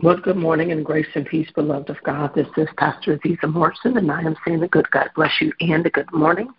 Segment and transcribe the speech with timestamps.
[0.00, 2.32] Well, good morning and grace and peace, beloved of God.
[2.32, 5.84] This is Pastor Azizah Morrison, and I am saying the good God bless you and
[5.84, 6.50] a good morning.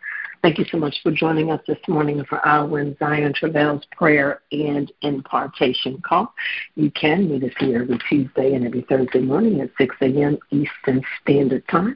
[0.42, 4.42] Thank you so much for joining us this morning for our When Zion Travails prayer
[4.52, 6.34] and impartation call.
[6.76, 10.38] You can meet us here every Tuesday and every Thursday morning at 6 a.m.
[10.52, 11.96] Eastern Standard Time,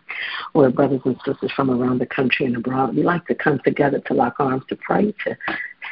[0.54, 4.00] where brothers and sisters from around the country and abroad, we like to come together
[4.00, 5.38] to lock arms to pray, to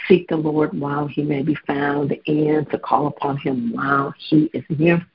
[0.07, 4.49] seek the Lord while he may be found, and to call upon him while he
[4.54, 5.05] is near.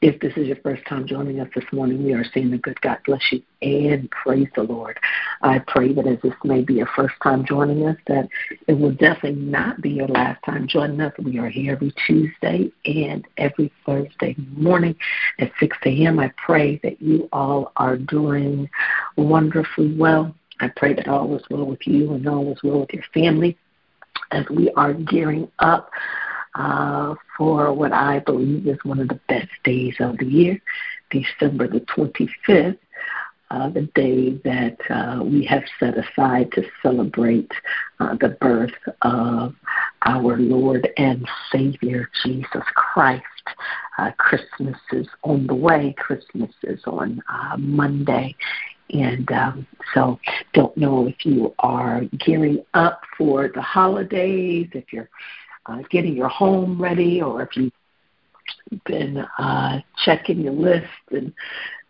[0.00, 2.80] If this is your first time joining us this morning, we are saying the good
[2.80, 4.98] God bless you and praise the Lord.
[5.42, 8.28] I pray that as this may be your first time joining us, that
[8.66, 11.12] it will definitely not be your last time joining us.
[11.18, 14.96] We are here every Tuesday and every Thursday morning
[15.38, 16.18] at 6 a.m.
[16.18, 18.68] I pray that you all are doing
[19.16, 20.34] wonderfully well.
[20.60, 23.56] I pray that all is well with you and all is well with your family
[24.30, 25.90] as we are gearing up
[26.54, 30.60] uh, for what I believe is one of the best days of the year,
[31.10, 32.78] December the 25th,
[33.50, 37.50] uh, the day that uh, we have set aside to celebrate
[37.98, 38.70] uh, the birth
[39.02, 39.54] of
[40.02, 43.24] our Lord and Savior Jesus Christ.
[43.98, 45.94] Uh, Christmas is on the way.
[45.98, 48.34] Christmas is on uh, Monday.
[48.92, 50.18] And um, so,
[50.52, 55.08] don't know if you are gearing up for the holidays, if you're
[55.66, 57.72] uh, getting your home ready, or if you've
[58.84, 61.32] been uh, checking your list and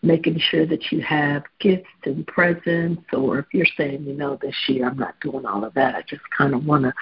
[0.02, 4.56] making sure that you have gifts and presents, or if you're saying, you know, this
[4.66, 6.92] year I'm not doing all of that, I just kind of want to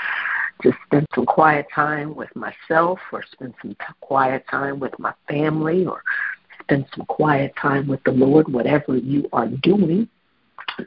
[0.63, 5.15] just spend some quiet time with myself, or spend some t- quiet time with my
[5.29, 6.03] family, or
[6.61, 10.09] spend some quiet time with the Lord, whatever you are doing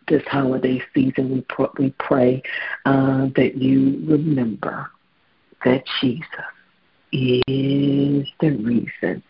[0.07, 2.41] this holiday season, we, pr- we pray
[2.85, 4.89] uh, that you remember
[5.65, 6.25] that Jesus
[7.11, 9.23] is the reason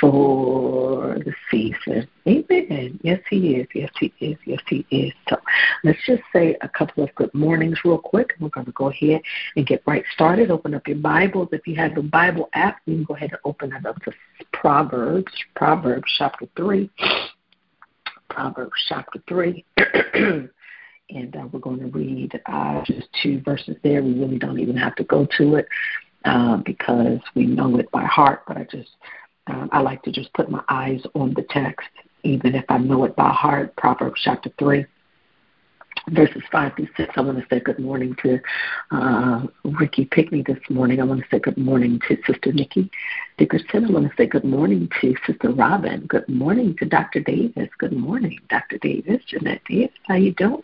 [0.00, 2.08] for the season.
[2.26, 2.98] Amen.
[3.02, 3.66] Yes, He is.
[3.74, 4.38] Yes, He is.
[4.44, 5.12] Yes, He is.
[5.28, 5.36] So
[5.84, 8.34] let's just say a couple of good mornings real quick.
[8.40, 9.20] We're going to go ahead
[9.56, 10.50] and get right started.
[10.50, 11.48] Open up your Bibles.
[11.52, 14.12] If you have the Bible app, you can go ahead and open it up to
[14.52, 16.90] Proverbs, Proverbs chapter 3.
[18.30, 19.64] Proverbs chapter 3.
[21.14, 24.02] and uh, we're going to read uh, just two verses there.
[24.02, 25.68] We really don't even have to go to it
[26.24, 28.42] uh, because we know it by heart.
[28.46, 28.90] But I just
[29.46, 31.88] um, I like to just put my eyes on the text,
[32.22, 33.74] even if I know it by heart.
[33.76, 34.86] Proverbs chapter three,
[36.08, 37.14] verses 5 through 6.
[37.16, 38.40] I want to say good morning to
[38.90, 41.00] uh, Ricky Pickney this morning.
[41.00, 42.90] I want to say good morning to Sister Nikki
[43.38, 43.86] Dickerson.
[43.86, 46.06] I want to say good morning to Sister Robin.
[46.06, 47.20] Good morning to Dr.
[47.20, 47.68] Davis.
[47.78, 48.78] Good morning, Dr.
[48.78, 49.22] Davis.
[49.26, 50.62] Jeanette Davis, how you doing?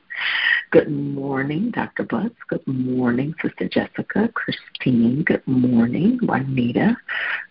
[0.71, 2.03] Good morning, Dr.
[2.03, 2.35] Butts.
[2.49, 4.29] Good morning, Sister Jessica.
[4.35, 5.23] Christine.
[5.23, 6.97] Good morning, Juanita.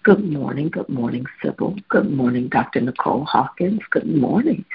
[0.03, 0.69] Good morning.
[0.69, 1.75] Good morning, Sybil.
[1.89, 2.81] Good morning, Dr.
[2.81, 3.81] Nicole Hawkins.
[3.89, 4.65] Good morning.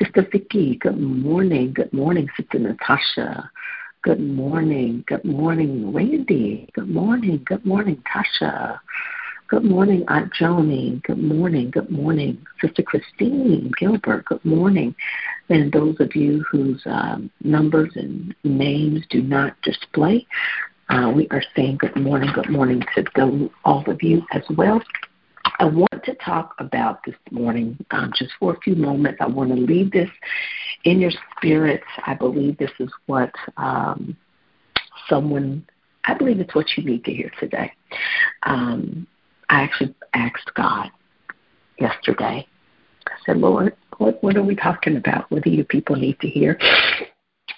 [0.00, 1.72] Sister Vicky, good morning.
[1.72, 3.50] Good morning, Sister Natasha.
[4.02, 5.04] Good morning.
[5.06, 6.68] Good morning, Randy.
[6.74, 7.42] Good morning.
[7.44, 8.80] Good morning, Tasha.
[9.48, 11.02] Good morning, Aunt Joni.
[11.02, 11.70] Good morning.
[11.70, 14.24] Good morning, Sister Christine Gilbert.
[14.24, 14.94] Good morning.
[15.50, 20.26] And those of you whose um, numbers and names do not display,
[20.88, 22.30] uh, we are saying good morning.
[22.34, 24.82] Good morning to all of you as well.
[25.62, 29.18] I want to talk about this morning um, just for a few moments.
[29.20, 30.10] I want to leave this
[30.82, 31.84] in your spirit.
[32.04, 34.16] I believe this is what um,
[35.08, 35.64] someone,
[36.04, 37.72] I believe it's what you need to hear today.
[38.42, 39.06] Um,
[39.50, 40.90] I actually asked God
[41.78, 42.44] yesterday.
[43.06, 45.30] I said, Lord, what, what are we talking about?
[45.30, 46.58] What do you people need to hear?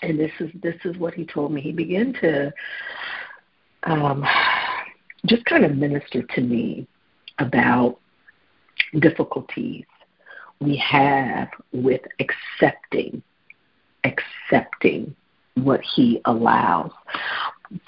[0.03, 1.63] And this is this is what he told me.
[1.63, 2.53] He began to
[3.85, 4.27] um,
[5.25, 6.87] just kind of minister to me
[7.39, 7.99] about
[9.01, 9.85] difficulties
[10.61, 13.23] we have with accepting
[14.05, 15.15] accepting
[15.55, 16.91] what he allows.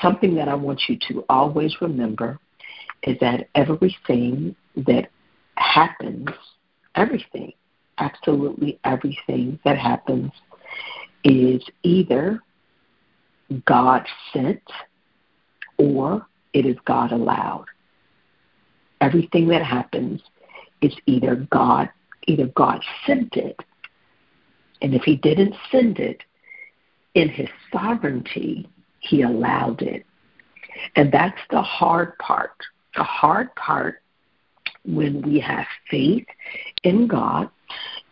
[0.01, 2.39] Something that I want you to always remember
[3.03, 5.11] is that everything that
[5.57, 6.29] happens,
[6.95, 7.53] everything,
[7.99, 10.33] absolutely everything that happens
[11.25, 12.41] is either
[13.65, 14.63] God sent
[15.79, 17.67] or it is God allowed
[19.07, 20.21] everything that happens
[20.81, 21.89] is either God
[22.29, 23.57] either God sent it,
[24.83, 26.25] and if he didn't send it,
[27.15, 28.69] in his sovereignty,
[28.99, 30.05] he allowed it.
[30.97, 32.57] And that's the hard part.
[32.97, 34.03] The hard part
[34.85, 36.27] when we have faith
[36.83, 37.49] in God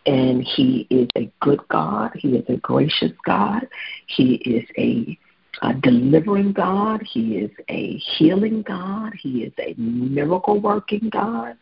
[0.05, 3.67] and he is a good God, he is a gracious God,
[4.07, 5.17] he is a
[5.61, 7.01] a delivering God.
[7.03, 9.13] He is a healing God.
[9.19, 11.57] He is a miracle working God.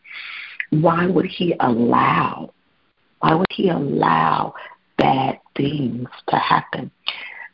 [0.70, 2.52] Why would He allow?
[3.20, 4.54] Why would He allow
[4.98, 6.90] bad things to happen?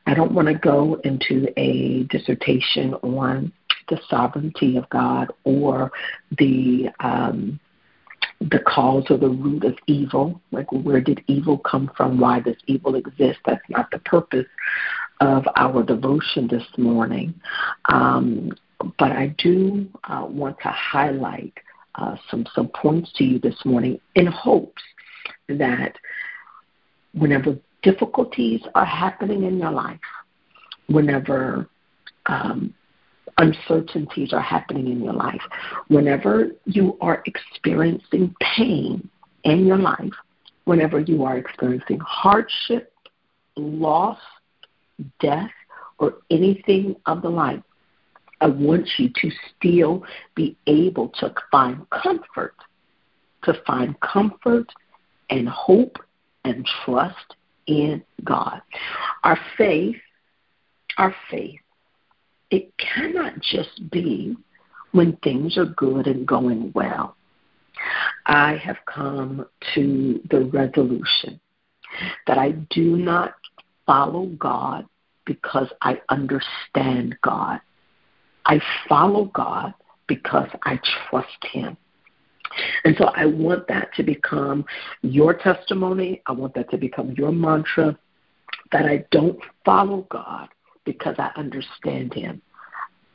[0.06, 3.52] I don't want to go into a dissertation on
[3.88, 5.92] the sovereignty of God or
[6.38, 7.60] the um,
[8.40, 10.40] the cause or the root of evil.
[10.50, 12.18] Like, where did evil come from?
[12.18, 13.38] Why does evil exist?
[13.44, 14.46] That's not the purpose
[15.20, 17.34] of our devotion this morning.
[17.86, 18.52] Um,
[18.98, 21.52] but I do uh, want to highlight
[21.96, 24.82] uh, some some points to you this morning in hopes
[25.48, 25.96] that
[27.12, 30.00] whenever difficulties are happening in your life,
[30.86, 31.68] whenever
[32.26, 32.72] um,
[33.38, 35.42] uncertainties are happening in your life,
[35.88, 39.08] whenever you are experiencing pain
[39.44, 40.12] in your life,
[40.64, 42.92] whenever you are experiencing hardship,
[43.56, 44.18] loss,
[45.20, 45.50] death,
[45.98, 47.62] or anything of the like,
[48.40, 50.04] I want you to still
[50.34, 52.54] be able to find comfort,
[53.44, 54.66] to find comfort
[55.28, 55.96] and hope
[56.44, 57.36] and trust
[57.66, 58.62] in God.
[59.24, 59.96] Our faith,
[60.96, 61.60] our faith,
[62.50, 64.36] it cannot just be
[64.92, 67.16] when things are good and going well.
[68.26, 71.40] I have come to the resolution
[72.26, 73.34] that I do not
[73.90, 74.86] follow God
[75.26, 77.60] because I understand God.
[78.46, 79.74] I follow God
[80.06, 80.78] because I
[81.08, 81.76] trust Him.
[82.84, 84.64] And so I want that to become
[85.02, 86.22] your testimony.
[86.26, 87.98] I want that to become your mantra
[88.70, 90.48] that I don't follow God
[90.84, 92.40] because I understand Him.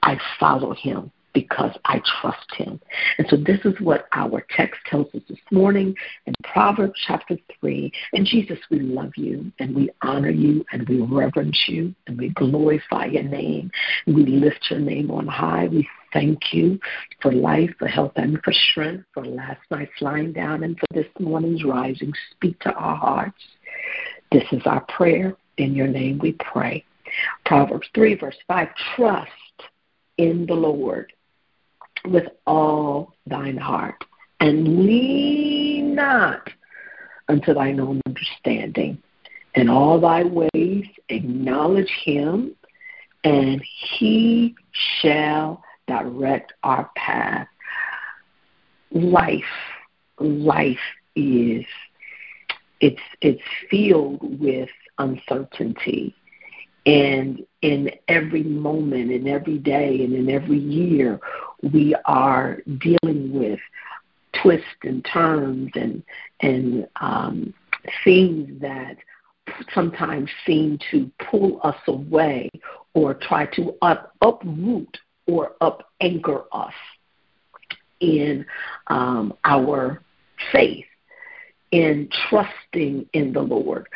[0.03, 2.79] I follow Him because I trust him.
[3.19, 5.93] And so this is what our text tells us this morning
[6.25, 7.91] in Proverbs chapter 3.
[8.13, 12.29] And Jesus, we love you and we honor you and we reverence you and we
[12.29, 13.69] glorify your name.
[14.07, 15.67] We lift your name on high.
[15.67, 16.79] We thank you
[17.21, 21.11] for life, for health, and for strength, for last night's lying down and for this
[21.19, 22.13] morning's rising.
[22.31, 23.43] Speak to our hearts.
[24.31, 25.35] This is our prayer.
[25.57, 26.85] In your name we pray.
[27.45, 29.31] Proverbs 3, verse 5 Trust
[30.17, 31.11] in the Lord
[32.07, 34.03] with all thine heart,
[34.39, 36.49] and lean not
[37.27, 39.01] unto thine own understanding.
[39.55, 42.55] In all thy ways acknowledge him,
[43.23, 47.47] and he shall direct our path.
[48.91, 49.43] Life,
[50.19, 50.77] life
[51.15, 51.65] is
[52.81, 56.15] it's it's filled with uncertainty
[56.85, 61.19] and in every moment, in every day, and in every year,
[61.73, 63.59] we are dealing with
[64.41, 66.03] twists and turns and
[66.41, 67.53] and um,
[68.03, 68.97] things that
[69.73, 72.49] sometimes seem to pull us away
[72.93, 74.97] or try to up, uproot
[75.27, 76.73] or up anchor us
[77.99, 78.45] in
[78.87, 80.01] um, our
[80.51, 80.85] faith,
[81.71, 83.87] in trusting in the Lord.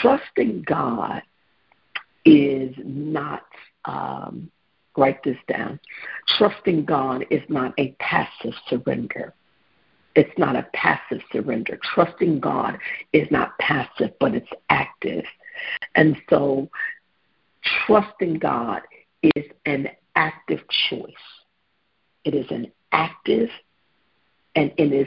[0.00, 1.22] Trusting God
[2.26, 3.44] is not,
[3.86, 4.50] um,
[4.96, 5.78] write this down,
[6.36, 9.32] trusting God is not a passive surrender.
[10.14, 11.78] It's not a passive surrender.
[11.94, 12.78] Trusting God
[13.12, 15.24] is not passive, but it's active.
[15.94, 16.68] And so,
[17.86, 18.82] trusting God
[19.22, 21.12] is an active choice.
[22.24, 23.50] It is an active,
[24.54, 25.06] and it is,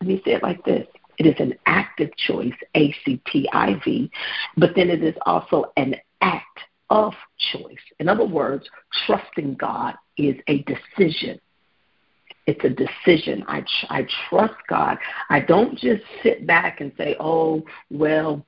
[0.00, 0.86] let me say it like this
[1.18, 4.10] it is an active choice, A C T I V,
[4.56, 7.12] but then it is also an act of
[7.52, 7.84] choice.
[8.00, 8.68] In other words,
[9.06, 11.40] trusting God is a decision.
[12.46, 13.44] It's a decision.
[13.48, 14.98] I, I trust God.
[15.30, 18.44] I don't just sit back and say, oh, well,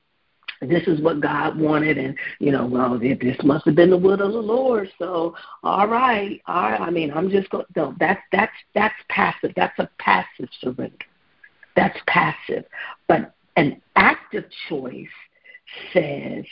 [0.60, 4.14] this is what God wanted, and you know, well, this must have been the will
[4.14, 4.88] of the Lord.
[4.98, 6.80] So, all right, all right.
[6.80, 7.66] I mean, I'm just going.
[7.76, 9.52] No, that's that's that's passive.
[9.54, 10.96] That's a passive surrender.
[11.74, 12.64] That's passive.
[13.06, 15.06] But an active choice
[15.92, 16.44] says,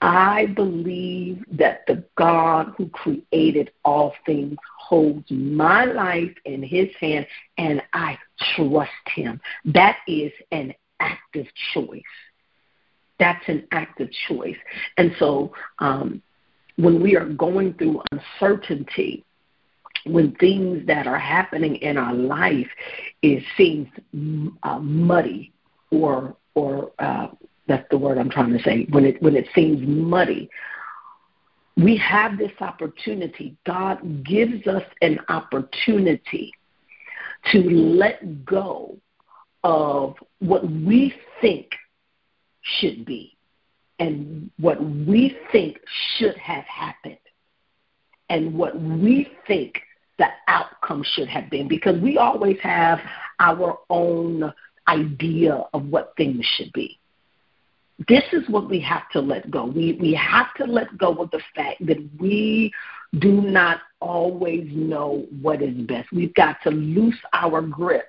[0.00, 7.26] I believe that the God who created all things holds my life in his hand
[7.58, 8.18] and I
[8.54, 9.40] trust him.
[9.66, 12.02] That is an active choice.
[13.18, 14.56] That's an active choice.
[14.96, 16.22] And so um,
[16.76, 19.24] when we are going through uncertainty,
[20.04, 22.68] when things that are happening in our life
[23.22, 23.86] it seems
[24.62, 25.52] uh, muddy
[25.90, 27.28] or or uh,
[27.70, 28.86] that's the word I'm trying to say.
[28.90, 30.50] When it when it seems muddy,
[31.76, 33.56] we have this opportunity.
[33.64, 36.52] God gives us an opportunity
[37.52, 38.96] to let go
[39.62, 41.70] of what we think
[42.62, 43.36] should be
[43.98, 45.78] and what we think
[46.16, 47.18] should have happened
[48.28, 49.80] and what we think
[50.18, 52.98] the outcome should have been because we always have
[53.38, 54.52] our own
[54.88, 56.99] idea of what things should be.
[58.08, 59.66] This is what we have to let go.
[59.66, 62.72] We, we have to let go of the fact that we
[63.18, 66.10] do not always know what is best.
[66.12, 68.08] We've got to loose our grip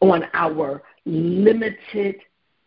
[0.00, 2.16] on our limited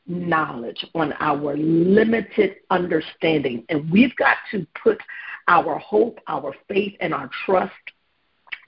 [0.08, 3.65] knowledge, on our limited understanding.
[3.70, 5.00] And we've got to put
[5.48, 7.74] our hope, our faith, and our trust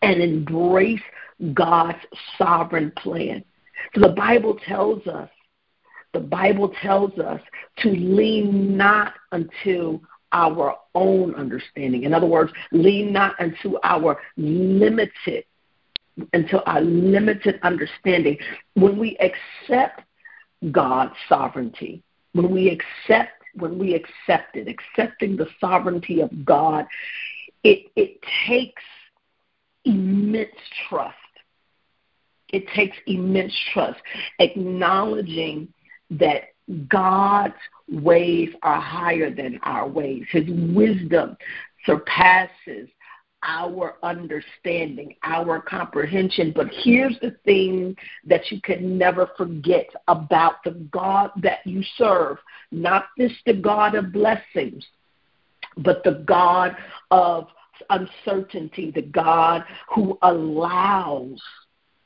[0.02, 1.02] and embrace
[1.54, 2.00] God's
[2.38, 3.44] sovereign plan.
[3.96, 5.30] So the Bible tells us,
[6.18, 7.40] the Bible tells us
[7.78, 10.00] to lean not unto
[10.32, 12.06] our own understanding.
[12.06, 15.44] In other words, lean not unto our limited
[16.34, 18.40] until our limited understanding.
[18.74, 20.02] When we accept
[20.72, 22.02] God's sovereignty,
[22.34, 26.88] when we accept when we accept it, accepting the sovereignty of God,
[27.64, 28.82] it it takes
[29.86, 30.50] immense
[30.90, 31.14] trust.
[32.50, 34.00] It takes immense trust,
[34.40, 35.72] acknowledging
[36.12, 36.54] that
[36.90, 37.56] God's
[37.90, 40.26] ways are higher than our ways.
[40.32, 41.38] His wisdom
[41.86, 42.90] surpasses
[43.44, 46.52] our understanding, our comprehension.
[46.56, 47.96] But here's the thing
[48.26, 52.38] that you can never forget about the God that you serve
[52.72, 54.86] not just the God of blessings,
[55.78, 56.76] but the God
[57.12, 57.48] of
[57.90, 61.42] uncertainty, the God who allows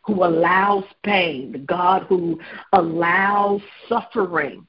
[0.04, 2.40] who allows pain, the God who
[2.74, 4.66] allows suffering.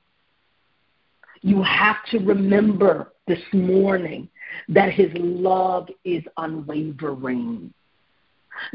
[1.41, 4.29] You have to remember this morning
[4.69, 7.73] that his love is unwavering.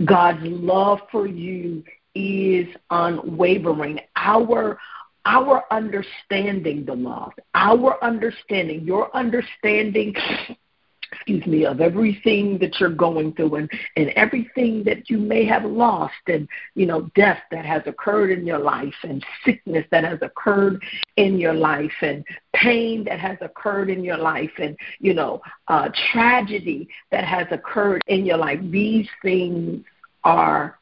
[0.06, 1.84] God's love for you
[2.16, 4.00] is unwavering.
[4.16, 4.78] Our
[5.26, 10.16] our understanding, the love, our understanding, your understanding
[11.12, 15.66] excuse me, of everything that you're going through and, and everything that you may have
[15.66, 20.20] lost and, you know, death that has occurred in your life and sickness that has
[20.22, 20.84] occurred
[21.16, 25.90] in your life and pain that has occurred in your life and, you know, uh,
[26.12, 28.60] tragedy that has occurred in your life.
[28.70, 29.84] These things
[30.24, 30.80] are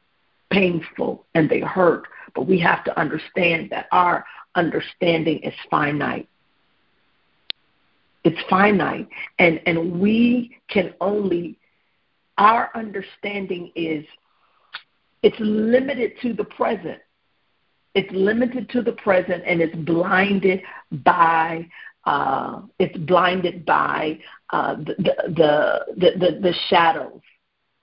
[0.50, 6.28] painful and they hurt, but we have to understand that our understanding is finite
[8.26, 9.08] it's finite.
[9.38, 11.58] And, and we can only,
[12.38, 14.04] our understanding is,
[15.22, 16.98] it's limited to the present.
[17.94, 21.66] It's limited to the present and it's blinded by
[22.04, 24.16] uh, it's blinded by
[24.50, 24.94] uh, the,
[25.26, 27.20] the, the, the, shadows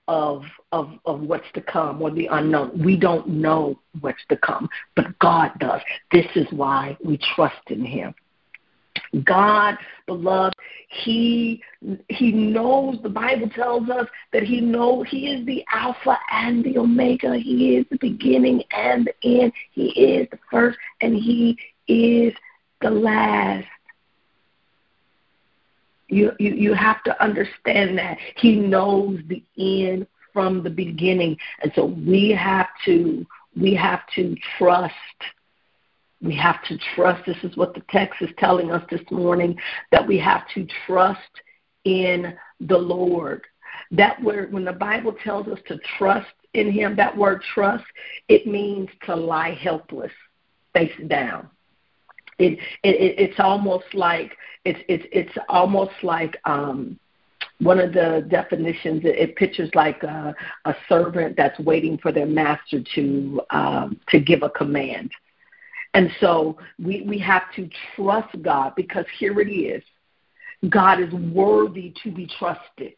[0.08, 2.82] of, of, of what's to come or the unknown.
[2.82, 5.82] We don't know what's to come, but God does.
[6.10, 8.14] This is why we trust in Him.
[9.22, 10.54] God, beloved,
[10.88, 11.62] He
[12.08, 12.98] He knows.
[13.02, 17.36] The Bible tells us that He knows He is the Alpha and the Omega.
[17.36, 19.52] He is the beginning and the end.
[19.70, 22.34] He is the first and He is
[22.80, 23.66] the last.
[26.08, 31.72] You you you have to understand that He knows the end from the beginning, and
[31.74, 33.24] so we have to
[33.56, 34.92] we have to trust
[36.24, 37.26] we have to trust.
[37.26, 39.58] This is what the text is telling us this morning
[39.92, 41.20] that we have to trust
[41.84, 43.42] in the Lord.
[43.90, 47.84] That word, when the Bible tells us to trust in Him, that word trust,
[48.28, 50.12] it means to lie helpless,
[50.72, 51.50] face down.
[52.38, 56.98] It, it it's almost like it's it's it's almost like um,
[57.60, 59.02] one of the definitions.
[59.04, 64.42] It, pictures like a, a servant that's waiting for their master to um, to give
[64.42, 65.12] a command
[65.94, 69.82] and so we, we have to trust God because here it is
[70.68, 72.94] God is worthy to be trusted.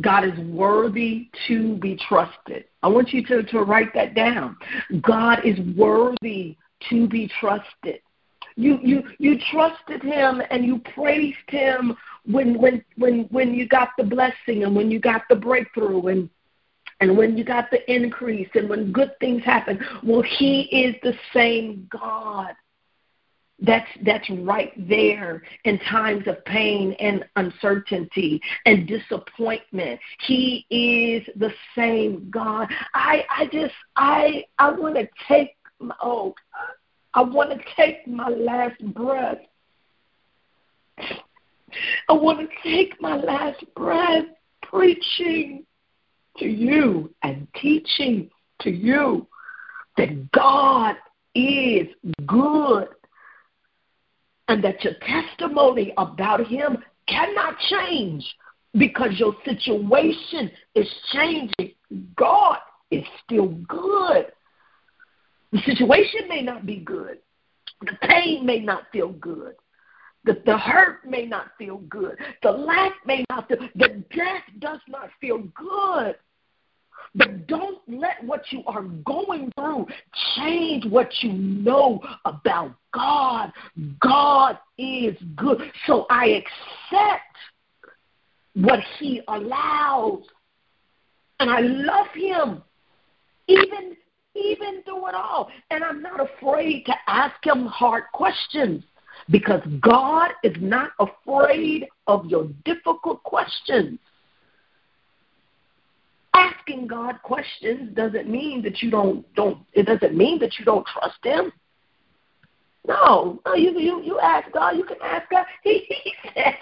[0.00, 2.64] God is worthy to be trusted.
[2.82, 4.56] I want you to, to write that down.
[5.02, 6.56] God is worthy
[6.90, 8.00] to be trusted.
[8.56, 13.90] You you you trusted him and you praised him when when when when you got
[13.98, 16.30] the blessing and when you got the breakthrough and
[17.04, 21.12] and when you got the increase and when good things happen, well, He is the
[21.34, 22.54] same God.
[23.60, 30.00] That's that's right there in times of pain and uncertainty and disappointment.
[30.26, 32.68] He is the same God.
[32.94, 36.34] I I just I I want to take my oh
[37.12, 39.38] I want to take my last breath.
[42.08, 44.24] I want to take my last breath
[44.62, 45.66] preaching
[46.38, 49.26] to you and teaching to you
[49.96, 50.96] that God
[51.34, 51.88] is
[52.26, 52.88] good
[54.48, 58.24] and that your testimony about Him cannot change
[58.74, 61.74] because your situation is changing.
[62.16, 62.58] God
[62.90, 64.26] is still good.
[65.52, 67.18] The situation may not be good.
[67.80, 69.54] The pain may not feel good.
[70.24, 72.16] The, the hurt may not feel good.
[72.42, 76.16] The lack may not feel the death does not feel good.
[77.14, 79.86] But don't let what you are going through
[80.36, 83.52] change what you know about God.
[84.00, 85.60] God is good.
[85.86, 87.36] So I accept
[88.54, 90.22] what He allows.
[91.38, 92.62] And I love Him.
[93.46, 93.96] Even
[94.36, 95.48] even through it all.
[95.70, 98.82] And I'm not afraid to ask him hard questions
[99.30, 103.98] because God is not afraid of your difficult questions.
[106.34, 110.86] Asking God questions doesn't mean that you don't don't it doesn't mean that you don't
[110.86, 111.52] trust him.
[112.86, 115.46] No, no, you you you ask God, you can ask God.
[115.62, 116.56] He he said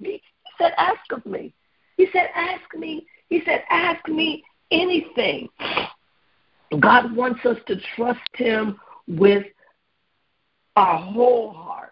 [0.00, 0.22] me.
[0.44, 1.54] He said ask of me.
[1.96, 3.06] He said ask me.
[3.28, 5.48] He said ask me anything.
[6.80, 9.44] God wants us to trust Him with
[10.76, 11.87] our whole heart.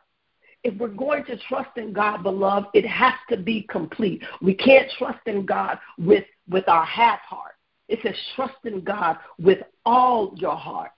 [0.66, 4.24] If we're going to trust in God, beloved, it has to be complete.
[4.42, 7.54] We can't trust in God with, with our half heart.
[7.86, 10.90] It says trust in God with all your heart.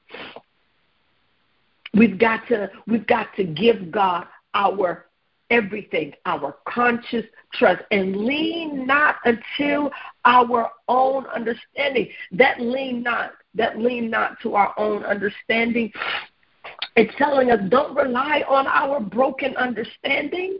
[1.92, 5.04] We've got to we've got to give God our
[5.50, 9.90] everything, our conscious trust, and lean not until
[10.24, 12.08] our own understanding.
[12.32, 15.92] That lean not, that lean not to our own understanding.
[16.98, 20.58] It's telling us don't rely on our broken understanding.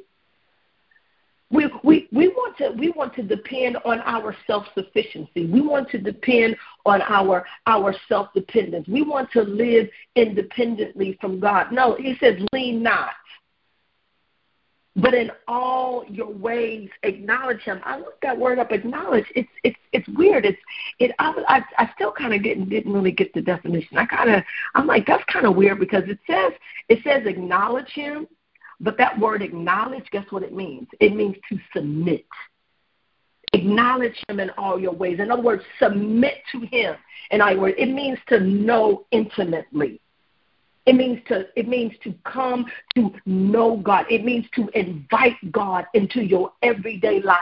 [1.51, 5.47] We, we, we want to we want to depend on our self sufficiency.
[5.47, 6.55] We want to depend
[6.87, 8.87] on our our self dependence.
[8.87, 11.73] We want to live independently from God.
[11.73, 13.11] No, he says, lean not.
[15.01, 17.81] But in all your ways, acknowledge Him.
[17.85, 19.27] I looked that word up, acknowledge.
[19.37, 20.45] It's it's it's weird.
[20.45, 20.59] It's
[20.99, 21.13] it.
[21.21, 23.97] I I, I still kind of didn't didn't really get the definition.
[23.97, 24.43] I kind of
[24.75, 26.53] I'm like that's kind of weird because it says
[26.89, 28.27] it says acknowledge Him,
[28.81, 30.89] but that word acknowledge, guess what it means?
[31.01, 32.27] It means to submit.
[33.53, 35.21] Acknowledge Him in all your ways.
[35.21, 36.97] In other words, submit to Him.
[37.31, 40.01] In other words, it means to know intimately.
[40.89, 44.07] It means to it means to come to know God.
[44.09, 47.37] It means to invite God into your everyday life,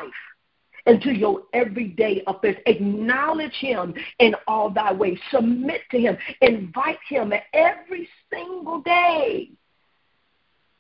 [0.87, 2.57] into your everyday affairs.
[2.67, 5.21] Acknowledge Him in all thy ways.
[5.31, 6.19] Submit to Him.
[6.41, 9.53] Invite Him every single day.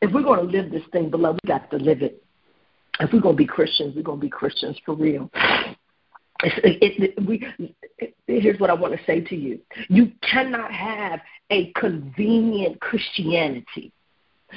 [0.02, 2.24] If we're going to live this thing, beloved, we got to live it.
[2.98, 5.30] If we're going to be Christians, we're going to be Christians for real.
[6.42, 7.74] It, it, we,
[8.26, 9.60] here's what I want to say to you.
[9.88, 11.20] You cannot have
[11.50, 13.92] a convenient Christianity.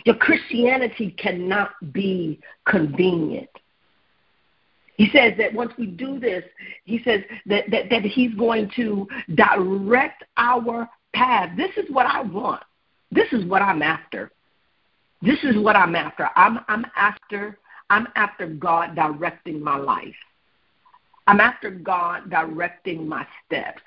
[0.05, 3.49] Your Christianity cannot be convenient.
[4.95, 6.43] He says that once we do this,
[6.83, 11.55] he says that, that, that he's going to direct our path.
[11.55, 12.63] This is what I want.
[13.11, 14.31] This is what I'm after.
[15.21, 16.29] This is what I'm after.
[16.35, 17.57] I'm, I'm after
[17.89, 20.15] I'm after God directing my life.
[21.29, 23.83] I'm after God directing my steps.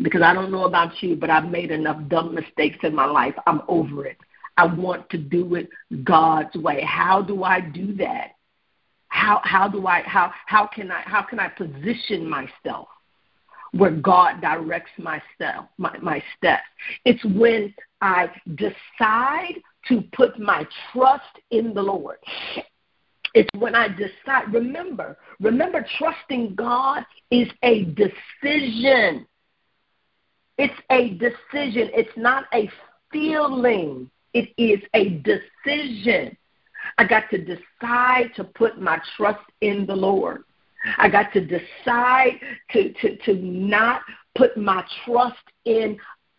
[0.00, 3.34] Because I don't know about you, but I've made enough dumb mistakes in my life.
[3.46, 4.16] I'm over it.
[4.56, 5.68] I want to do it
[6.02, 6.82] God's way.
[6.82, 8.36] How do I do that?
[9.08, 12.88] How how do I how how can I how can I position myself
[13.72, 16.62] where God directs my step my, my steps?
[17.04, 22.16] It's when I decide to put my trust in the Lord.
[23.34, 24.52] It's when I decide.
[24.52, 29.26] Remember, remember, trusting God is a decision.
[30.58, 31.90] It's a decision.
[31.94, 32.68] It's not a
[33.12, 34.10] feeling.
[34.34, 36.36] It is a decision.
[36.98, 40.44] I got to decide to put my trust in the Lord.
[40.98, 42.40] I got to decide
[42.72, 44.02] to, to, to not
[44.34, 45.98] put my trust in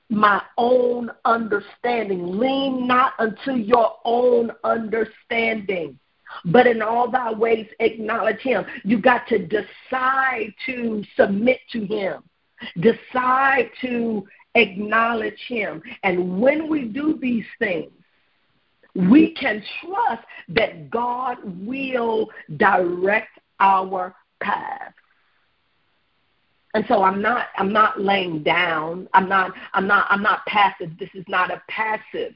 [0.10, 2.38] my own understanding.
[2.38, 5.98] Lean not unto your own understanding
[6.46, 8.66] but in all thy ways acknowledge him.
[8.84, 12.24] You got to decide to submit to him,
[12.80, 14.26] decide to
[14.56, 15.82] acknowledge him.
[16.04, 17.92] And when we do these things,
[18.94, 24.94] we can trust that God will direct our path.
[26.74, 29.08] And so I'm not I'm not laying down.
[29.14, 30.98] I'm not I'm not I'm not passive.
[30.98, 32.34] This is not a passive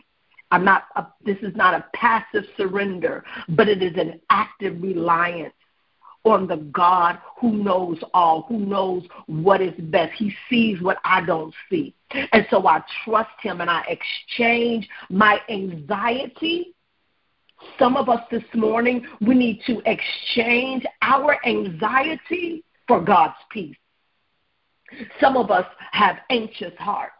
[0.51, 5.53] I'm not a, this is not a passive surrender, but it is an active reliance
[6.25, 10.13] on the God who knows all, who knows what is best.
[10.13, 11.93] He sees what I don't see.
[12.31, 16.73] And so I trust him and I exchange my anxiety.
[17.79, 23.77] Some of us this morning, we need to exchange our anxiety for God's peace.
[25.19, 27.14] Some of us have anxious hearts.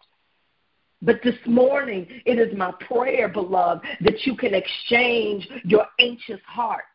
[1.06, 6.86] But this morning, it is my prayer, beloved, that you can exchange your anxious heart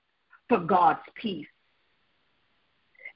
[0.48, 1.46] for God's peace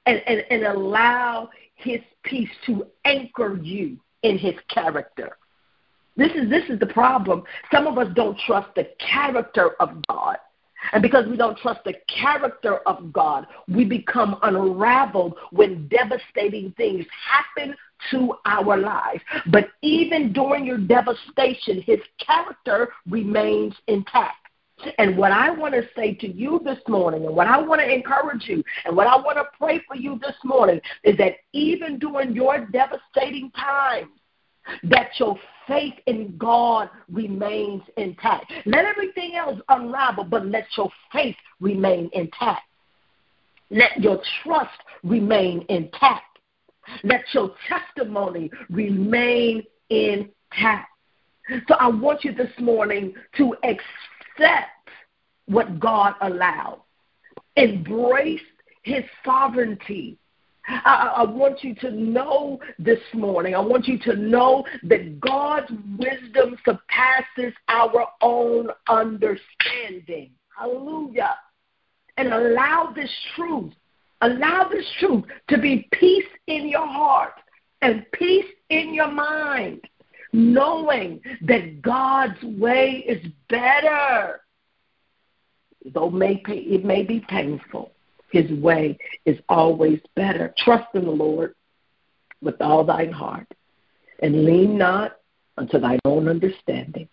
[0.05, 5.37] and, and, and allow His peace to anchor you in His character.
[6.17, 7.43] This is this is the problem.
[7.73, 10.37] Some of us don't trust the character of God.
[10.93, 17.05] And because we don't trust the character of God, we become unraveled when devastating things
[17.29, 17.75] happen
[18.11, 19.21] to our lives.
[19.51, 24.37] But even during your devastation, his character remains intact.
[24.97, 27.89] And what I want to say to you this morning, and what I want to
[27.89, 31.97] encourage you, and what I want to pray for you this morning, is that even
[31.97, 34.09] during your devastating times,
[34.83, 38.51] that your faith in God remains intact.
[38.65, 42.63] Let everything else unravel, but let your faith remain intact.
[43.69, 46.39] Let your trust remain intact.
[47.03, 50.89] Let your testimony remain intact.
[51.67, 54.89] So I want you this morning to accept
[55.47, 56.81] what God allowed,
[57.55, 58.41] embrace
[58.83, 60.17] His sovereignty
[60.67, 65.71] I, I, want you to know this morning, I want you to know that God's
[65.97, 70.31] wisdom surpasses our own understanding.
[70.57, 71.35] Hallelujah.
[72.17, 73.73] And allow this truth,
[74.21, 77.33] allow this truth to be peace in your heart
[77.81, 79.81] and peace in your mind,
[80.33, 84.41] knowing that God's way is better.
[85.93, 87.91] Though it may be painful,
[88.35, 90.53] his way is always better.
[90.57, 91.55] Trust in the Lord
[92.41, 93.47] with all thine heart,
[94.21, 95.19] and lean not
[95.57, 97.07] unto thine own understanding.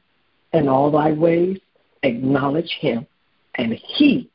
[0.52, 1.58] In all thy ways
[2.02, 3.06] acknowledge him,
[3.54, 4.30] and he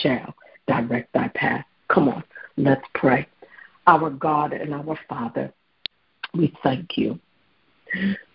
[0.00, 0.32] shall
[0.68, 1.64] direct thy path.
[1.88, 2.22] Come on,
[2.56, 3.26] let's pray.
[3.88, 5.52] Our God and our Father,
[6.32, 7.18] we thank you.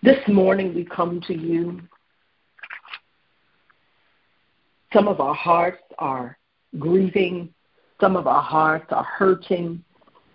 [0.02, 1.80] This morning we come to you.
[4.91, 6.38] Some of our hearts are
[6.80, 7.54] grieving.
[8.00, 9.84] Some of our hearts are hurting.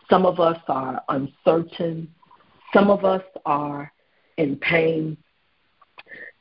[0.09, 2.09] Some of us are uncertain.
[2.73, 3.93] Some of us are
[4.37, 5.17] in pain.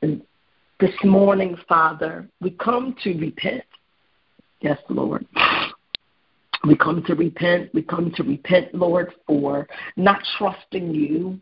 [0.02, 0.22] And
[0.80, 3.64] this morning, Father, we come to repent.
[4.60, 5.26] Yes, Lord.
[6.66, 7.70] We come to repent.
[7.74, 11.40] We come to repent, Lord, for not trusting you.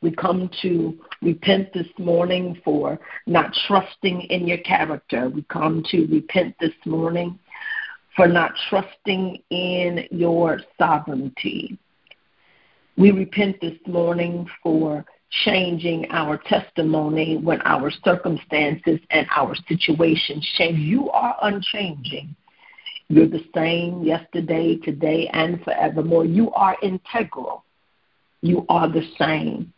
[0.00, 5.30] We come to repent this morning for not trusting in your character.
[5.30, 7.38] We come to repent this morning
[8.16, 11.78] for not trusting in your sovereignty.
[12.96, 15.04] We repent this morning for
[15.44, 20.78] changing our testimony when our circumstances and our situations change.
[20.78, 22.36] You are unchanging.
[23.08, 26.24] You're the same yesterday, today, and forevermore.
[26.24, 27.64] You are integral.
[28.42, 29.72] You are the same.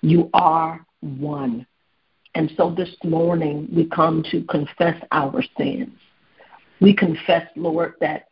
[0.00, 1.66] You are one.
[2.34, 5.90] And so this morning we come to confess our sins.
[6.80, 8.28] We confess, Lord, that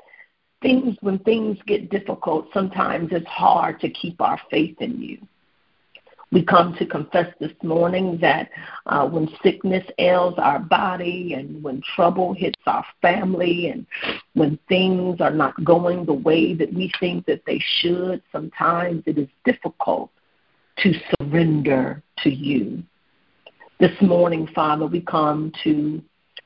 [0.62, 5.18] things, when things get difficult, sometimes it's hard to keep our faith in you.
[6.32, 8.50] We come to confess this morning that
[8.86, 13.86] uh, when sickness ails our body and when trouble hits our family and
[14.34, 19.18] when things are not going the way that we think that they should, sometimes it
[19.18, 20.10] is difficult
[20.78, 22.82] to surrender to you.
[23.78, 26.02] This morning, Father, we come to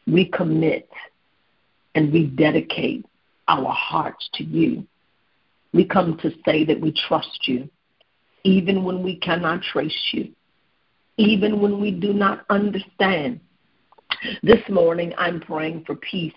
[0.08, 0.84] recommit
[1.94, 3.04] and we dedicate
[3.48, 4.86] our hearts to you.
[5.72, 7.68] We come to say that we trust you,
[8.44, 10.32] even when we cannot trace you,
[11.16, 13.40] even when we do not understand.
[14.42, 16.34] This morning, I'm praying for peace.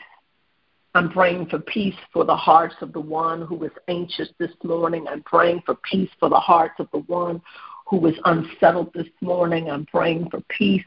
[0.96, 5.08] I'm praying for peace for the hearts of the one who is anxious this morning.
[5.10, 7.42] I'm praying for peace for the hearts of the one
[7.88, 9.70] who is unsettled this morning.
[9.70, 10.86] I'm praying for peace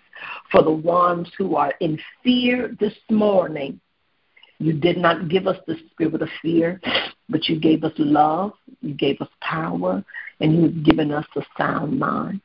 [0.50, 3.80] for the ones who are in fear this morning.
[4.58, 6.80] You did not give us the spirit of fear,
[7.28, 10.04] but you gave us love, you gave us power,
[10.40, 12.40] and you've given us a sound mind.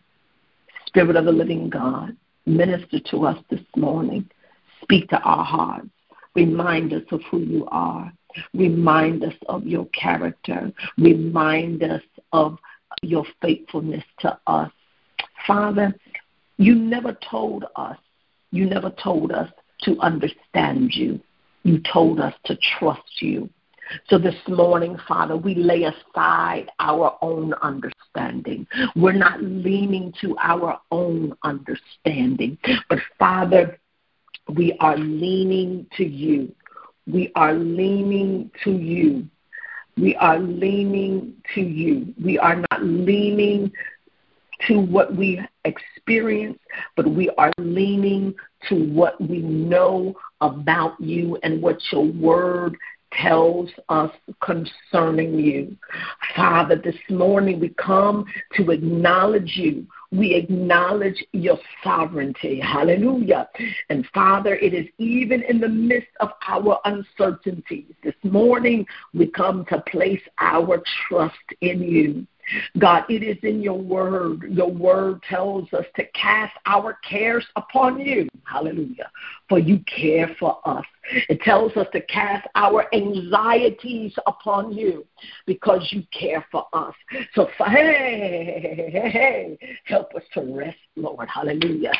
[0.87, 4.29] Spirit of the living God, minister to us this morning.
[4.81, 5.87] Speak to our hearts.
[6.35, 8.11] Remind us of who you are.
[8.53, 10.71] Remind us of your character.
[10.97, 12.01] Remind us
[12.33, 12.57] of
[13.01, 14.71] your faithfulness to us.
[15.47, 15.93] Father,
[16.57, 17.97] you never told us,
[18.51, 19.49] you never told us
[19.83, 21.19] to understand you.
[21.63, 23.49] You told us to trust you.
[24.07, 28.67] So this morning, Father, we lay aside our own understanding.
[28.95, 32.57] We're not leaning to our own understanding,
[32.89, 33.77] but Father,
[34.47, 36.53] we are leaning to you.
[37.05, 39.27] We are leaning to you
[39.97, 42.13] We are leaning to you.
[42.23, 43.71] We are not leaning
[44.67, 46.59] to what we experience,
[46.95, 48.33] but we are leaning
[48.69, 52.77] to what we know about you and what your word
[53.13, 55.75] tells us concerning you.
[56.35, 59.85] Father, this morning we come to acknowledge you.
[60.11, 62.59] We acknowledge your sovereignty.
[62.59, 63.49] Hallelujah.
[63.89, 67.93] And Father, it is even in the midst of our uncertainties.
[68.03, 72.27] This morning we come to place our trust in you.
[72.77, 74.43] God, it is in your word.
[74.49, 78.27] Your word tells us to cast our cares upon you.
[78.43, 79.09] Hallelujah.
[79.49, 80.85] For you care for us.
[81.29, 85.05] It tells us to cast our anxieties upon you
[85.45, 86.93] because you care for us.
[87.33, 91.27] So, hey, hey, hey, help us to rest, Lord.
[91.27, 91.91] Hallelujah.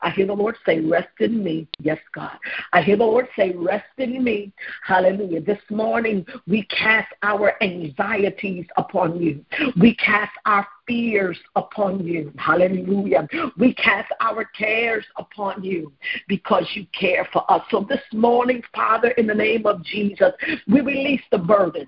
[0.00, 1.68] I hear the Lord say, Rest in me.
[1.78, 2.36] Yes, God.
[2.72, 4.52] I hear the Lord say, Rest in me.
[4.84, 5.40] Hallelujah.
[5.40, 9.44] This morning, we cast our anxieties upon you.
[9.80, 12.32] We cast our fears upon you.
[12.36, 13.28] Hallelujah.
[13.56, 15.92] We cast our cares upon you
[16.26, 17.62] because you care for us.
[17.70, 20.32] So this morning, Father, in the name of Jesus,
[20.66, 21.86] we release the burden.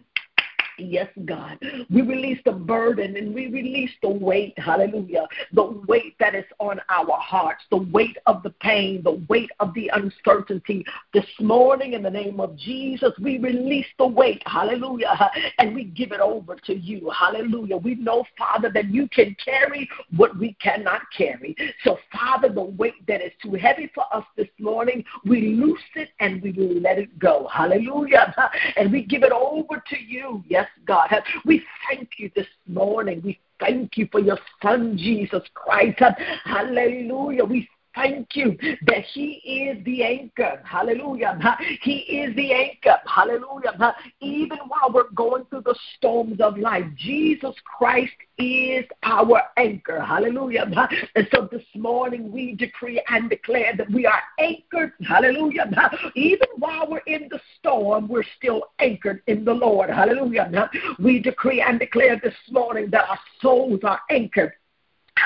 [0.88, 1.58] Yes, God.
[1.90, 6.80] We release the burden and we release the weight, hallelujah, the weight that is on
[6.88, 10.84] our hearts, the weight of the pain, the weight of the uncertainty.
[11.12, 16.12] This morning, in the name of Jesus, we release the weight, hallelujah, and we give
[16.12, 17.76] it over to you, hallelujah.
[17.76, 21.56] We know, Father, that you can carry what we cannot carry.
[21.84, 26.10] So, Father, the weight that is too heavy for us this morning, we loose it
[26.20, 28.34] and we let it go, hallelujah,
[28.76, 31.08] and we give it over to you, yes, God.
[31.44, 33.22] We thank you this morning.
[33.24, 36.00] We thank you for your Son, Jesus Christ.
[36.44, 37.44] Hallelujah.
[37.44, 40.60] We thank you that He is the anchor.
[40.64, 41.38] Hallelujah.
[41.82, 42.96] He is the anchor.
[43.06, 43.94] Hallelujah.
[44.20, 50.00] Even while we're going through the storms of life, Jesus Christ is our anchor.
[50.00, 50.66] Hallelujah.
[51.14, 54.92] And so this morning we decree and declare that we are anchored.
[55.06, 55.70] Hallelujah.
[56.14, 59.90] Even while we're in the storm, we're still anchored in the Lord.
[59.90, 60.70] Hallelujah.
[60.98, 64.52] We decree and declare this morning that our souls are anchored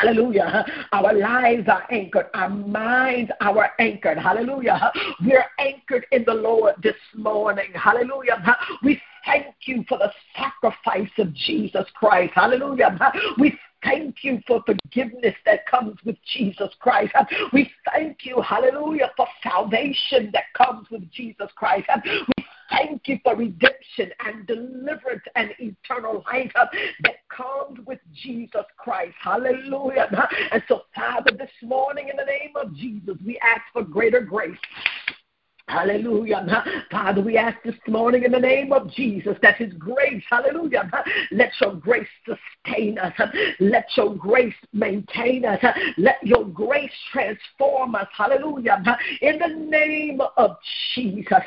[0.01, 0.65] Hallelujah.
[0.93, 2.27] Our lives are anchored.
[2.35, 4.19] Our minds are anchored.
[4.19, 4.93] Hallelujah.
[5.25, 7.73] We're anchored in the Lord this morning.
[7.75, 8.57] Hallelujah.
[8.83, 12.33] We thank you for the sacrifice of Jesus Christ.
[12.35, 12.99] Hallelujah.
[13.39, 17.15] We thank you for forgiveness that comes with Jesus Christ.
[17.53, 21.89] We thank you, hallelujah, for salvation that comes with Jesus Christ.
[22.05, 29.14] We thank you for redemption and deliverance and eternal life that comes with Jesus Christ.
[29.20, 30.09] Hallelujah.
[30.52, 34.57] And so, Father, this morning in the name of Jesus, we ask for greater grace.
[35.68, 36.64] Hallelujah.
[36.92, 40.88] Father, we ask this morning in the name of Jesus that His grace, hallelujah,
[41.33, 43.12] let your grace sustain us.
[43.59, 45.59] Let your grace maintain us.
[45.98, 48.07] Let your grace transform us.
[48.16, 48.81] Hallelujah.
[49.20, 50.57] In the name of
[50.94, 51.42] Jesus.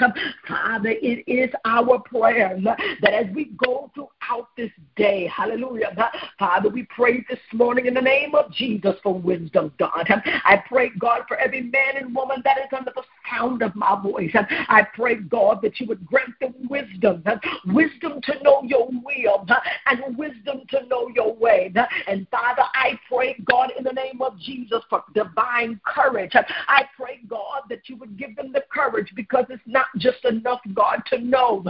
[0.48, 2.60] Father, it is our prayer
[3.02, 3.90] that as we go
[4.30, 5.96] throughout this day, hallelujah,
[6.38, 10.08] Father, we pray this morning in the name of Jesus for wisdom, God.
[10.46, 14.00] I pray, God, for every man and woman that is under the sound of my
[14.02, 14.32] voice.
[14.34, 17.24] I pray, God, that you would grant them wisdom,
[17.68, 19.46] wisdom to know your will,
[19.88, 21.74] and wisdom to know your way.
[22.08, 26.34] And Father, I pray, God, in the name of Jesus, for divine courage.
[26.68, 30.62] I pray, God, that you would give them the courage because it's not just enough,
[30.74, 31.64] God, to know,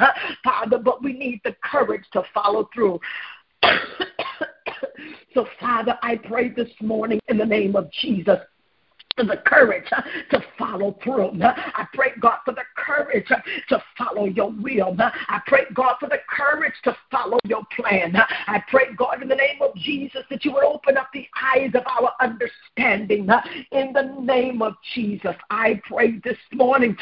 [0.43, 2.99] Father, but we need the courage to follow through.
[5.33, 8.39] so, Father, I pray this morning in the name of Jesus
[9.19, 9.88] for the courage
[10.31, 11.31] to follow through.
[11.41, 14.95] I pray, God, for the courage to follow your will.
[14.99, 18.15] I pray, God, for the courage to follow your plan.
[18.15, 21.71] I pray, God, in the name of Jesus, that you would open up the eyes
[21.73, 23.27] of our understanding.
[23.71, 26.95] In the name of Jesus, I pray this morning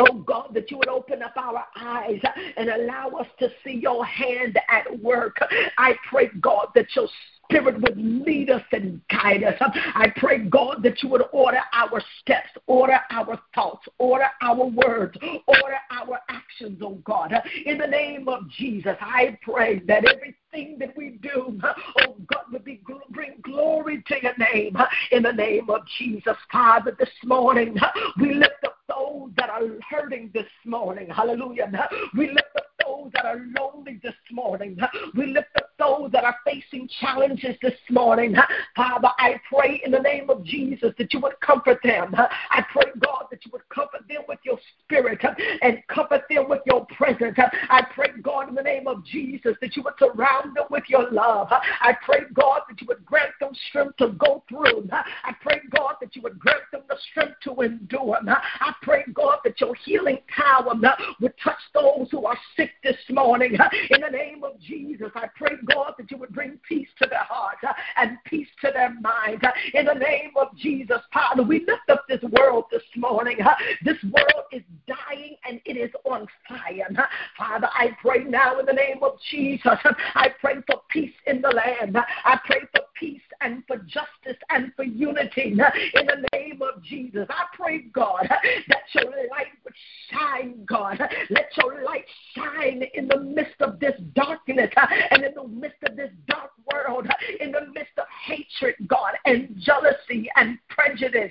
[0.00, 2.20] Oh God, that you would open up our eyes
[2.56, 5.38] and allow us to see your hand at work.
[5.76, 7.08] I pray, God, that your
[7.44, 9.54] Spirit would lead us and guide us.
[9.58, 15.16] I pray, God, that you would order our steps, order our thoughts, order our words,
[15.46, 17.32] order our actions, oh God.
[17.64, 22.64] In the name of Jesus, I pray that everything that we do, oh God, would
[22.64, 24.76] be bring glory to your name.
[25.10, 27.76] In the name of Jesus, Father, this morning
[28.20, 31.08] we lift up those that are hurting this morning.
[31.10, 31.70] Hallelujah.
[32.16, 34.78] We lift up those that are lonely this morning.
[35.14, 38.34] We lift up those that are facing challenges this morning.
[38.74, 42.14] Father, I pray in the name of Jesus that you would comfort them.
[42.16, 45.20] I pray, God, that you would comfort them with your spirit
[45.62, 47.36] and comfort them with your presence.
[47.70, 51.10] I pray, God, in the name of Jesus, that you would surround them with your
[51.10, 51.48] love.
[51.50, 54.88] I pray, God, that you would grant them strength to go through.
[54.92, 58.18] I pray, God, that you would grant them the strength to endure.
[58.26, 60.74] I pray, God, that your healing power
[61.20, 63.56] would touch those who are sick this morning.
[63.90, 67.22] In the name of Jesus, I pray, God, that you would bring peace to their
[67.22, 69.42] hearts uh, and peace to their minds.
[69.74, 73.40] In the name of Jesus, Father, we lift up this world this morning.
[73.40, 73.54] Uh,
[73.84, 76.88] this world is dying and it is on fire.
[76.96, 77.02] Uh,
[77.36, 79.78] Father, I pray now in the name of Jesus.
[80.14, 81.96] I pray for peace in the land.
[82.24, 87.26] I pray for peace and for justice and for unity in the name of Jesus.
[87.30, 89.74] I pray, God, that your light would
[90.10, 90.98] shine, God.
[91.30, 94.70] Let your light shine in the midst of this darkness
[95.10, 97.06] and in the midst of this dark world,
[97.40, 101.30] in the midst of hatred, God, and jealousy and prejudice.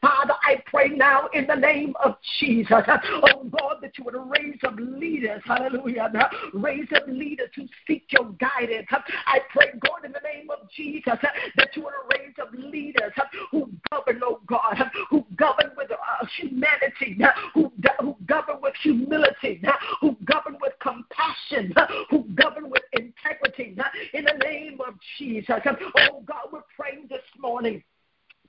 [0.00, 4.58] Father, I pray now in the name of Jesus, oh God, that you would raise
[4.64, 6.10] up leaders, hallelujah,
[6.54, 8.86] raise up leaders who seek your guidance.
[9.26, 11.07] I pray, God, in the name of Jesus,
[11.56, 13.12] that you would raise up leaders
[13.50, 14.76] who govern, oh God,
[15.10, 17.18] who govern with uh, humanity,
[17.54, 19.62] who, who govern with humility,
[20.00, 21.74] who govern with compassion,
[22.10, 23.76] who govern with integrity.
[24.14, 27.82] In the name of Jesus, oh God, we're praying this morning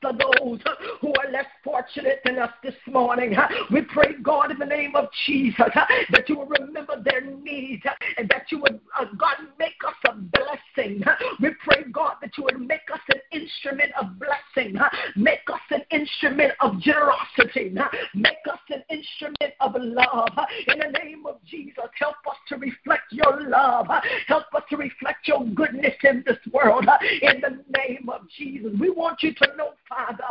[0.02, 0.60] for those
[1.02, 3.36] who are less fortunate than us this morning.
[3.72, 5.70] We pray, God, in the name of Jesus,
[6.12, 7.84] that you will remember their needs
[8.18, 11.04] and that you would, uh, God, make us a blessing.
[11.42, 14.78] We pray, God, that you would make us an instrument of blessing,
[15.16, 17.76] make us an instrument of generosity,
[18.14, 20.38] make us an instrument of love.
[20.68, 23.88] In the name of Jesus, help us to reflect your love,
[24.28, 26.86] help us to reflect your goodness in this world.
[27.22, 30.24] In the name of Jesus, we want you to know Father.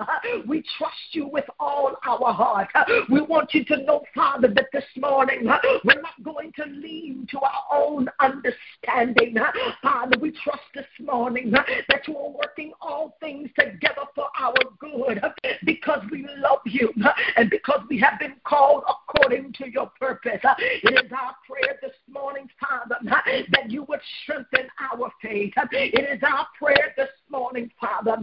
[0.46, 2.68] We trust you with all our heart.
[3.10, 5.44] We want you to know, Father, that this morning
[5.84, 9.36] we're not going to lean to our own understanding.
[9.82, 15.20] Father, we trust this morning that you are working all things together for our good
[15.64, 16.92] because we love you
[17.36, 20.40] and because we have been called according to your purpose.
[20.58, 25.52] It is our prayer this morning, Father, that you would strengthen our faith.
[25.72, 28.16] It is our prayer this morning, Father,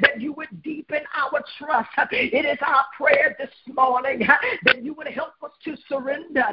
[0.00, 1.90] that you would deepen our trust.
[2.10, 4.26] It is our prayer this morning
[4.64, 6.44] that you would help us to surrender.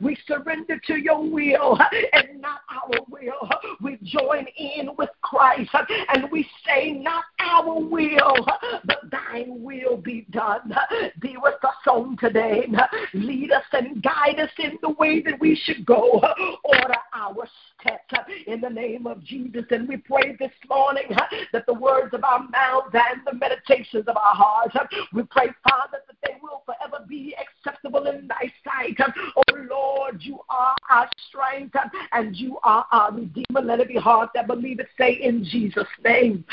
[0.00, 1.78] We surrender to your will
[2.12, 3.48] and not our will.
[3.80, 5.70] We join in with Christ
[6.14, 8.46] and we say, Not our will,
[8.84, 10.74] but thine will be done.
[11.20, 12.66] Be with us on today.
[13.12, 16.20] Lead us and guide us in the way that we should go.
[16.64, 17.46] Order our
[17.80, 19.64] steps in the name of Jesus.
[19.70, 21.04] And we pray this morning
[21.52, 24.74] that the words of our mouths and the meditations of our hearts.
[25.12, 28.96] We pray, Father, that they will forever be acceptable in thy sight.
[29.36, 31.76] Oh Lord, you are our strength
[32.12, 33.60] and you are our Redeemer.
[33.62, 34.88] Let it be heart that believe it.
[34.98, 36.44] Say in Jesus' name.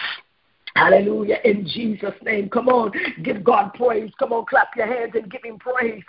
[0.76, 1.38] Hallelujah.
[1.44, 2.50] In Jesus' name.
[2.50, 2.92] Come on.
[3.24, 4.12] Give God praise.
[4.20, 4.46] Come on.
[4.46, 6.04] Clap your hands and give him praise.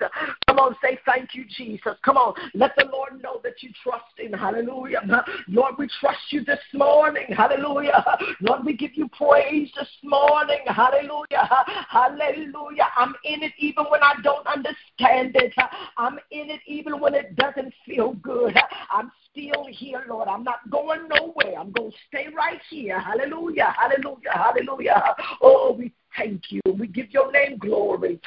[0.47, 0.77] Come on.
[0.83, 1.95] Say thank you, Jesus.
[2.05, 2.35] Come on.
[2.55, 4.33] Let the Lord know that you trust him.
[4.33, 5.01] Hallelujah.
[5.49, 7.27] Lord, we trust you this morning.
[7.37, 8.05] Hallelujah.
[8.41, 10.61] Lord, we give you praise this morning.
[10.67, 11.49] Hallelujah.
[11.89, 12.89] Hallelujah.
[12.97, 15.53] I'm in it even when I don't understand it.
[15.97, 18.57] I'm in it even when it doesn't feel good.
[18.91, 20.29] I'm still here, Lord.
[20.29, 21.59] I'm not going nowhere.
[21.59, 23.01] I'm going to stay right here.
[23.01, 23.75] Hallelujah.
[23.77, 24.33] Hallelujah.
[24.33, 25.17] Hallelujah.
[25.41, 26.61] Oh, we thank you.
[26.79, 28.21] We give your name glory.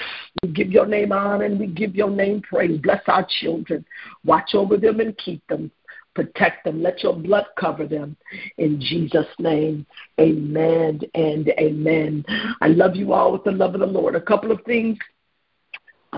[0.44, 2.80] We give your name honor and we give your name praise.
[2.82, 3.86] Bless our children.
[4.24, 5.72] Watch over them and keep them.
[6.15, 6.82] Protect them.
[6.82, 8.15] Let your blood cover them.
[8.58, 9.86] In Jesus' name,
[10.20, 12.24] amen and amen.
[12.62, 14.15] I love you all with the love of the Lord.
[14.15, 14.98] A couple of things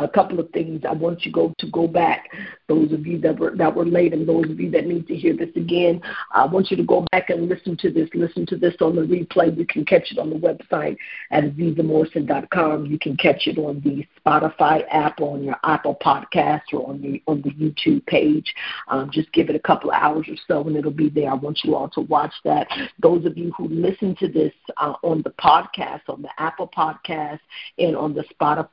[0.04, 2.30] a couple of things I want you go to go back.
[2.68, 5.16] Those of you that were that were late and those of you that need to
[5.16, 8.10] hear this again, I want you to go back and listen to this.
[8.14, 9.58] Listen to this on the replay.
[9.58, 10.98] You can catch it on the website
[11.32, 12.86] at azizahmorrison.com.
[12.86, 17.22] You can catch it on the Spotify app, on your Apple Podcast, or on the
[17.28, 18.54] on the YouTube page.
[18.88, 21.32] Um, just give it a couple of hours or so, and it'll be there.
[21.32, 22.68] I want you all to watch that.
[23.00, 27.40] Those of you who listen to this uh, on the podcast, on the Apple Podcast,
[27.78, 28.68] and on the Spotify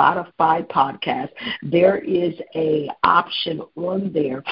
[0.00, 1.28] Spotify podcast,
[1.62, 4.42] there is a option on there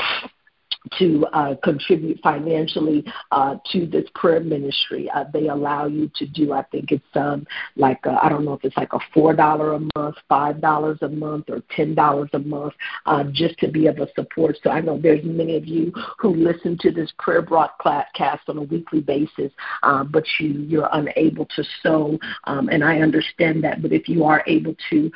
[0.99, 5.11] to uh, contribute financially uh, to this prayer ministry.
[5.15, 8.55] Uh, they allow you to do, I think it's um, like, uh, I don't know
[8.55, 12.75] if it's like a $4 a month, $5 a month, or $10 a month
[13.07, 14.57] uh, just to be able to support.
[14.63, 18.63] So I know there's many of you who listen to this prayer broadcast on a
[18.63, 19.53] weekly basis,
[19.83, 23.83] uh, but you, you're unable to sow, um, and I understand that.
[23.83, 25.11] But if you are able to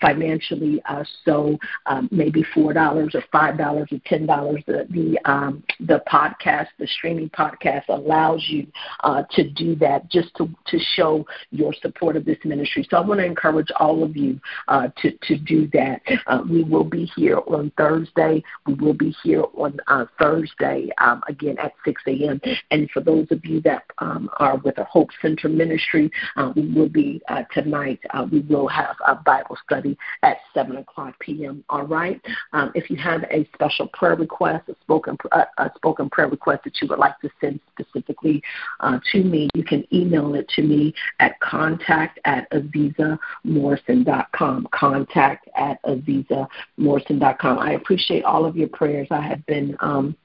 [0.00, 0.82] financially
[1.24, 7.30] sow um, maybe $4 or $5 or $10, the the um, the podcast, the streaming
[7.30, 8.66] podcast allows you
[9.04, 12.86] uh, to do that, just to to show your support of this ministry.
[12.90, 16.02] So I want to encourage all of you uh, to to do that.
[16.26, 18.42] Uh, we will be here on Thursday.
[18.66, 22.40] We will be here on uh, Thursday um, again at 6 a.m.
[22.70, 26.66] And for those of you that um, are with a Hope Center Ministry, uh, we
[26.72, 28.00] will be uh, tonight.
[28.30, 31.64] we will have a Bible study at 7 o'clock p.m.
[31.68, 32.20] All right.
[32.52, 36.64] Um, if you have a special prayer request a spoken a, a spoken prayer request
[36.64, 38.42] that you would like to send specifically
[38.80, 44.68] uh, to me, you can email it to me at contact at azizahmorrison.com.
[44.72, 47.58] Contact at azizahmorrison.com.
[47.58, 49.08] I appreciate all of your prayers.
[49.10, 50.16] I have been um,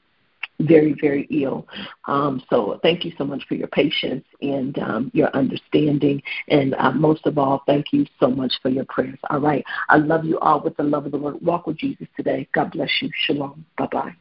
[0.59, 1.67] very, very ill.
[2.07, 6.21] Um, so thank you so much for your patience and um, your understanding.
[6.47, 9.19] And uh, most of all, thank you so much for your prayers.
[9.29, 9.63] All right.
[9.89, 11.41] I love you all with the love of the Lord.
[11.41, 12.47] Walk with Jesus today.
[12.53, 13.09] God bless you.
[13.25, 13.65] Shalom.
[13.77, 14.15] Bye bye.